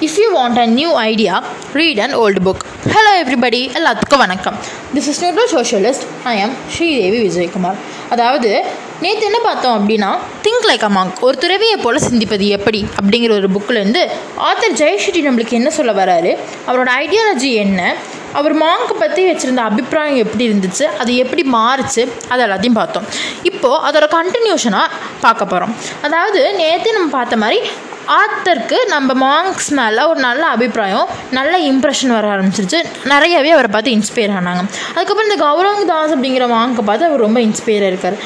[0.00, 2.62] If you want a new idea read and old book
[2.94, 4.56] hello everybody எல்லாத்துக்கும் வணக்கம்.
[4.94, 7.74] This is neutral socialist I am Sridevi Vijayakumar
[8.08, 8.64] அதாவது
[9.00, 10.10] நேற்று என்ன பார்த்தோம் அப்படின்னா
[10.42, 15.70] திங்க் லைக் அ ஒரு துறவியை போல் சிந்திப்பது எப்படி அப்படிங்கிற ஒரு புக்கிலேருந்து ஆத்தர் ஜெயஸ்ரீ நம்மளுக்கு என்ன
[15.70, 16.36] சொல்ல வராரு?
[16.66, 17.94] அவரோட ஐடியாலஜி என்ன?
[18.32, 20.82] அவர் மாங்க் பற்றி வச்சுருந்த அபிப்பிராயம் எப்படி இருந்துச்சு?
[20.82, 22.08] அது எப்படி மாறுச்சு?
[22.28, 23.04] அது எல்லாத்தையும் பார்த்தோம்.
[23.42, 24.86] இப்போது அதோட கண்டினியூஷனாக
[25.20, 27.60] பார்க்க போகிறோம் அதாவது நேற்று நம்ம பார்த்த மாதிரி
[28.14, 31.06] ஆத்தருக்கு நம்ம மாங்க்ஸ் மேலே ஒரு நல்ல அபிப்பிராயம்
[31.38, 32.80] நல்ல இம்ப்ரெஷன் வர ஆரம்பிச்சிருச்சு.
[33.12, 34.62] நிறையவே அவரை பார்த்து இன்ஸ்பயர் ஆனாங்க.
[34.94, 38.18] அதுக்கப்புறம் இந்த கௌரவ் தாஸ் அப்படிங்கிற மாங்கை பார்த்து அவர் ரொம்ப இன்ஸ்பயர் இருக்கார்.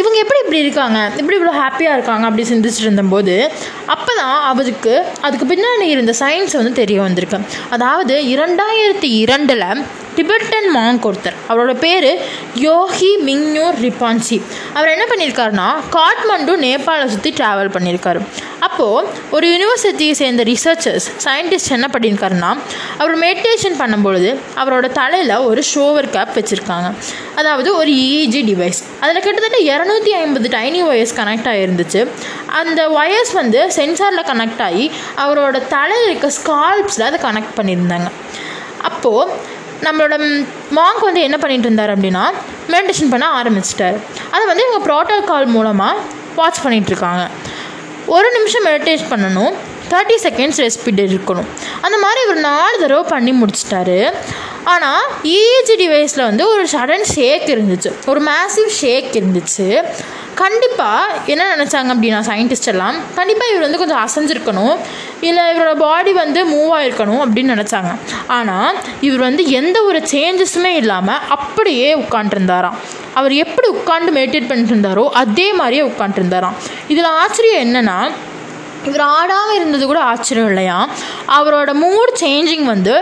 [0.00, 0.98] இவங்க எப்படி இப்படி இருக்காங்க?
[1.20, 2.24] இப்படி இவ்வளோ ஹாப்பியாக இருக்காங்க?
[2.28, 3.34] அப்படி சிந்திச்சுட்டு இருந்தபோது
[3.94, 7.40] அப்போ தான் அவருக்கு அதுக்கு பின்னாடி இருந்த சயின்ஸ் வந்து தெரிய வந்திருக்கு.
[7.70, 9.66] அதாவது இரண்டாயிரத்தி இரண்டில்
[10.16, 12.08] டிபெட்டன் மாங்க் ஒருத்தர் அவரோட பேர்
[12.68, 14.38] யோகி மிங்யூர் ரிப்பான்சி
[14.74, 18.20] அவர் என்ன பண்ணியிருக்காருனா காட்மண்டு நேபாளை சுற்றி ட்ராவல் பண்ணியிருக்காரு
[18.66, 19.06] அப்போது
[19.36, 22.50] ஒரு யூனிவர்சிட்டியை சேர்ந்த ரிசர்ச்சர்ஸ் சயின்டிஸ்ட் என்ன பண்ணியிருக்காருன்னா
[22.98, 24.30] அவர் மெடிடேஷன் பண்ணும்பொழுது
[24.62, 26.90] அவரோட தலையில் ஒரு ஷோவர் கேப் வச்சுருக்காங்க.
[27.34, 32.02] அதாவது ஒரு இஇஜி டிவைஸ் அதில் கிட்டத்தட்ட இரநூத்தி ஐம்பது டைனி ஒயர்ஸ் கனெக்ட் ஆகிருந்துச்சு
[32.60, 34.86] அந்த ஒயர்ஸ் வந்து சென்சாரில் கனெக்ட் ஆகி
[35.24, 38.10] அவரோட தலையில் இருக்க ஸ்கால்ப்ஸில் அதை கனெக்ட் பண்ணியிருந்தாங்க.
[38.90, 39.32] அப்போது
[39.86, 40.14] நம்மளோட
[40.78, 42.24] மாங்க் வந்து என்ன பண்ணிட்டு இருந்தார் அப்படின்னா
[42.72, 43.98] மெடிடேஷன் பண்ண ஆரம்பிச்சிட்டார்.
[44.34, 46.04] அதை வந்து இவங்க ப்ரோட்டோகால் மூலமாக
[46.38, 47.24] வாட்ச் பண்ணிகிட்ருக்காங்க
[48.14, 49.52] ஒரு நிமிஷம் மெடிடேட் பண்ணணும்.
[49.92, 51.50] தேர்ட்டி செகண்ட்ஸ் ரெஸ்பிட் இருக்கணும்.
[51.84, 53.98] அந்த மாதிரி இவர் நாலு தடவை பண்ணி முடிச்சிட்டாரு.
[54.72, 57.92] ஆனால் இஏஜி டிவைஸில் வந்து ஒரு சடன் ஷேக் இருந்துச்சு.
[58.10, 59.68] ஒரு மேசிவ் ஷேக் இருந்துச்சு.
[60.40, 64.76] கண்டிப்பாக என்ன நினச்சாங்க அப்படின்னா சயின்டிஸ்ட் எல்லாம் கண்டிப்பாக இவர் வந்து கொஞ்சம் அசைஞ்சிருக்கணும்.
[65.28, 67.90] இல்லை இவரோட பாடி வந்து மூவ் ஆகிருக்கணும் அப்படின்னு நினச்சாங்க.
[68.36, 68.78] ஆனால்
[69.08, 72.78] இவர் வந்து எந்த ஒரு சேஞ்சஸுமே இல்லாமல் அப்படியே உட்காண்ட்ருந்தாராம்
[73.20, 76.58] அவர் எப்படி உட்காந்து மெடிடேட் பண்ணிட்டு இருந்தாரோ அதே மாதிரியே உட்காண்ட்ருந்தாராம்
[76.92, 77.98] இதில் ஆச்சரியம் என்னென்னா
[78.86, 80.78] இவர் ஆடாமல் இருந்தது கூட ஆச்சரியம் இல்லையா?
[81.38, 82.94] அவரோட மூட் சேஞ்சிங் வந்து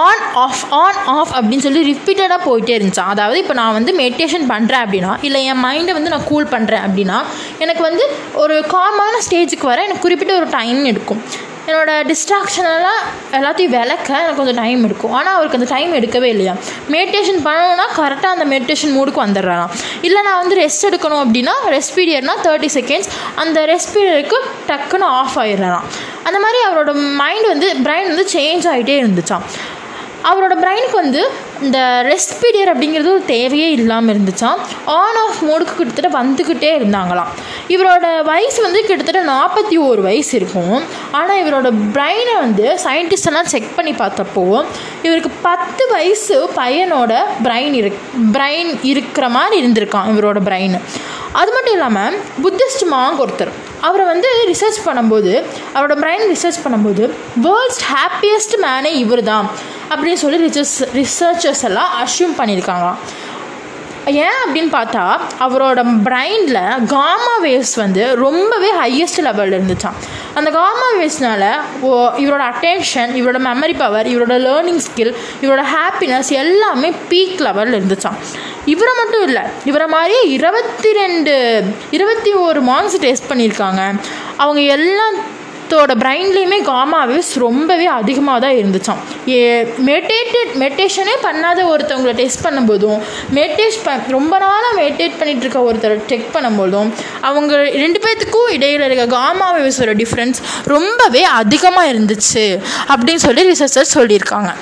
[0.00, 4.84] ஆன் ஆஃப் ஆன் ஆஃப் அப்படின்னு சொல்லி ரிப்பீட்டடாக போயிட்டே இருந்துச்சான் அதாவது இப்போ நான் வந்து மெடிடேஷன் பண்ணுறேன்
[4.84, 7.18] அப்படின்னா இல்லை என் மைண்டை வந்து நான் கூல் பண்ணுறேன் அப்படின்னா
[7.58, 11.22] எனக்கு வந்து ஒரு காமான ஸ்டேஜுக்கு வர எனக்கு குறிப்பிட்ட ஒரு டைம் எடுக்கும்.
[11.66, 13.02] என்னோடய டிஸ்ட்ராக்ஷனெல்லாம்
[13.38, 15.12] எல்லாத்தையும் விளக்க எனக்கு கொஞ்சம் டைம் எடுக்கும்.
[15.18, 16.54] ஆனால் அவருக்கு அந்த டைம் எடுக்கவே இல்லையா?
[16.94, 19.74] மெடிடேஷன் பண்ணணுன்னா கரெக்டாக அந்த மெடிடேஷன் மூடுக்கு வந்துடுறாராம்.
[20.08, 23.10] இல்லை நான் வந்து ரெஸ்ட் எடுக்கணும் அப்படின்னா ரெஸ்ட் பீரியட்னா தேர்ட்டி செகண்ட்ஸ்
[23.42, 24.40] அந்த ரெஸ்ட் பீரியடுக்கு
[24.70, 25.86] டக்குன்னு ஆஃப் ஆயிடுறாராம்.
[26.28, 29.46] அந்த மாதிரி அவரோட மைண்ட் வந்து பிரைன் வந்து சேஞ்ச் ஆகிட்டே இருந்துச்சான்
[30.30, 31.22] அவரோட பிரெயினுக்கு வந்து
[31.66, 34.58] இந்த ரெஸ்ட் பீரியட் அப்படிங்கிறது ஒரு தேவையே இல்லாமல் இருந்துச்சான்
[34.98, 37.30] ஆன் ஆஃப் மோடுக்கு கிட்டத்தட்ட வந்துக்கிட்டே இருந்தாங்களாம்.
[37.74, 40.74] இவரோட வயசு வந்து கிட்டத்தட்ட நாற்பத்தி ஓரு வயசு இருக்கும்.
[41.18, 44.44] ஆனால் இவரோட பிரெயினை வந்து சயின்டிஸ்ட் எல்லாம் செக் பண்ணி பார்த்தப்போ
[45.06, 47.12] இவருக்கு பத்து வயசு பையனோட
[47.46, 47.90] பிரெயின் இரு
[48.36, 50.76] பிரெயின் இருக்கிற மாதிரி இருந்திருக்கான் இவரோட பிரெயின்
[51.40, 53.52] அது மட்டும் இல்லாமல் புத்திஸ்ட் மாங்க் ஒருத்தர்
[53.88, 55.32] அவரை வந்து ரிசர்ச் பண்ணும்போது
[55.74, 57.04] அவரோட பிரெயின் ரிசர்ச் பண்ணும்போது
[57.46, 59.46] வேர்ல்ட்ஸ் ஹாப்பியஸ்ட் மேனே இவர் தான்
[59.92, 62.88] அப்படின்னு சொல்லி ரிசர்ச் ரிசர்ச்சர்ஸ் எல்லாம் அஷ்யூம் பண்ணியிருக்காங்க
[64.06, 69.98] ஏன் அப்படின்னு பார்த்தா அவரோட பிரைனில் காமா வேவ்ஸ் வந்து ரொம்பவே ஹையஸ்ட் லெவலில் இருந்துச்சான்
[70.34, 76.92] அந்த காமா வேவ்ஸ்னால ஓ இவரோட அட்டென்ஷன் இவரோட மெமரி பவர் இவரோட லேர்னிங் ஸ்கில் இவரோட ஹாப்பினஸ் எல்லாமே
[77.10, 78.18] பீக் லெவலில் இருந்துச்சான்
[78.64, 83.94] இவரை மட்டும் இல்லை இவரை மாதிரியே இருபத்தி ரெண்டு இருபத்தி ஒரு மார்க்ஸ் டெஸ்ட் பண்ணியிருக்காங்க.
[84.36, 85.14] அவங்க எல்லாம்
[85.72, 89.38] ஒருத்தரோட பிரைன்லேயுமே காமா வேவ்ஸ் ரொம்பவே அதிகமாக தான் இருந்துச்சான் ஏ
[89.88, 92.98] மெடிடேட்டட் மெடிடேஷனே பண்ணாத ஒருத்தவங்களை டெஸ்ட் பண்ணும்போதும்
[93.38, 96.90] மெடிடேஷ் ப ரொம்ப நாளாக மெடிடேட் பண்ணிகிட்டு இருக்க ஒருத்தரை செக் பண்ணும்போதும்
[97.28, 100.40] அவங்க ரெண்டு பேர்த்துக்கும் இடையில் இருக்க காமா வேவ்ஸோட டிஃப்ரென்ஸ்
[100.74, 102.44] ரொம்பவே அதிகமாக இருந்துச்சு
[102.92, 104.52] அப்படின்னு சொல்லி ரிசர்ச்சர்ஸ் சொல்லியிருக்காங்க.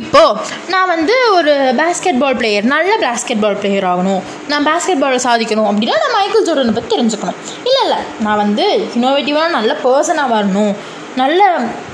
[0.00, 0.38] இப்போது
[0.72, 4.22] நான் வந்து ஒரு பேஸ்கெட் பால் பிளேயர் நல்ல பேஸ்கெட் பால் பிளேயர் ஆகணும்.
[4.50, 7.38] நான் பேஸ்கெட் பாலில் சாதிக்கணும் அப்படின்னா நான் மைக்கேல் ஜோர்டனை பற்றி தெரிஞ்சுக்கணும்.
[7.68, 8.66] இல்லை இல்லை நான் வந்து
[8.96, 10.72] இன்னோவேட்டிவான நல்ல பர்சனாக வரணும்.
[11.22, 11.42] நல்ல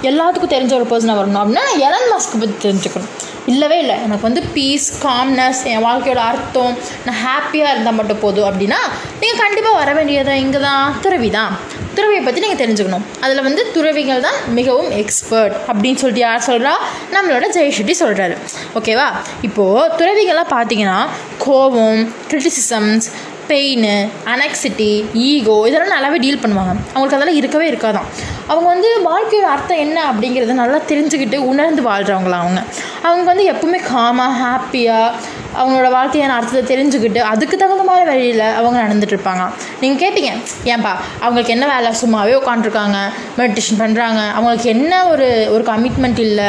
[0.09, 3.13] எல்லாத்துக்கும் தெரிஞ்ச ஒரு பர்சனாக வரணும் அப்படின்னா நான் எலன் மாஸ்க்கு பற்றி தெரிஞ்சுக்கணும்.
[3.53, 6.75] இல்லவே இல்லை எனக்கு வந்து பீஸ் காம்னஸ் என் வாழ்க்கையோட அர்த்தம்
[7.07, 8.81] நான் ஹாப்பியாக இருந்தால் மட்டும் போதும் அப்படின்னா
[9.21, 11.55] நீங்கள் கண்டிப்பாக வர வேண்டியது இங்கே தான் துறவி தான்
[11.99, 13.07] துறவியை பற்றி நீங்கள் தெரிஞ்சுக்கணும்.
[13.25, 16.75] அதில் வந்து துறவிகள் தான் மிகவும் எக்ஸ்பர்ட் அப்படின்னு சொல்லிட்டு யார் சொல்கிறா
[17.15, 18.37] நம்மளோட ஜெயஷெட்டி சொல்கிறாரு
[18.81, 19.09] ஓகேவா
[19.49, 21.01] இப்போது துறவிகள்லாம் பார்த்தீங்கன்னா
[21.47, 23.09] கோபம் கிரிட்டிசிசம்ஸ்
[23.51, 23.87] பெயின்
[24.33, 24.89] அனக்சிட்டி
[25.27, 26.73] ஈகோ இதெல்லாம் நல்லாவே டீல் பண்ணுவாங்க.
[26.95, 28.09] அவங்களுக்கு அதெல்லாம் இருக்கவே இருக்காதான்.
[28.51, 32.61] அவங்க வந்து வாழ்க்கையோட அர்த்தம் என்ன அப்படிங்கிறத நல்லா தெரிஞ்சுக்கிட்டு உணர்ந்து வாழ்கிறவங்களா அவங்க.
[33.07, 39.09] அவங்க வந்து எப்பவுமே காமாக ஹாப்பியாக அவங்களோட வாழ்க்கையான அர்த்தத்தை தெரிஞ்சுக்கிட்டு அதுக்கு தகுந்த மாதிரி வழியில் அவங்க நடந்துட்டு
[39.09, 39.51] இருப்பாங்க.
[39.81, 40.29] நீங்கள் கேட்பீங்க
[40.65, 41.95] ஏன்பா அவங்களுக்கு என்ன வேலை?
[42.05, 42.97] சும்மாவே உட்காண்ட்ருக்காங்க
[43.39, 46.45] மெடிடேஷன் பண்ணுறாங்க அவங்களுக்கு என்ன ஒரு ஒரு கமிட்மெண்ட் இல்லை?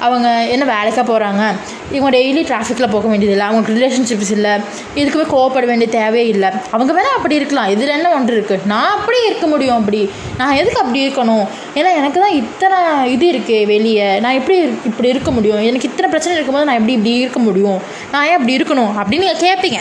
[0.00, 1.54] அவங்க என்ன வேலைக்காக போகிறாங்க
[1.92, 3.46] இவங்க டெய்லி டிராஃபிக்கில் போக வேண்டியதில்லை.
[3.46, 4.50] அவங்களுக்கு ரிலேஷன்ஷிப்ஸ் இல்லை.
[4.94, 6.48] இதுக்குமே கோவப்பட வேண்டிய தேவையே இல்லை.
[6.70, 7.68] அவங்க வேணால் அப்படி இருக்கலாம்.
[7.68, 10.10] இதில் என்ன ஒன்று இருக்குது நான் அப்படி இருக்க முடியும் அப்படி.
[10.38, 11.46] நான் எதுக்கு அப்படி இருக்கணும்?
[11.74, 14.20] ஏன்னா எனக்கு தான் இத்தனை இது இருக்குது வெளியே.
[14.20, 15.56] நான் எப்படி இருக்- இப்படி இருக்க முடியும்?
[15.56, 17.82] எனக்கு இத்தனை பிரச்சனை இருக்கும்போது நான் எப்படி இப்படி இருக்க முடியும்?
[18.12, 19.80] நான் ஏன் அப்படி இருக்கணும் அப்படின்னு நீங்கள் கேட்பீங்க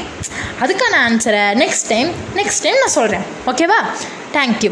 [0.61, 3.79] அதுக்கான ஆன்சரை நெக்ஸ்ட் டைம் நெக்ஸ்ட் டைம் நான் சொல்கிறேன் ஓகேவா
[4.33, 4.71] தேங்க்யூ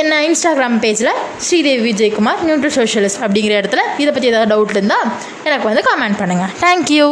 [0.00, 1.12] என்ன இன்ஸ்டாகிராம் பேஜில்
[1.44, 5.06] ஸ்ரீதேவி விஜயகுமார் நியூட்ரல் சோஷியலிஸ்ட் அப்படிங்கிற இடத்துல இதை பற்றி ஏதாவது டவுட் இருந்தால்
[5.44, 7.06] எனக்கு வந்து கமெண்ட் பண்ணுங்கள் தேங்க்யூ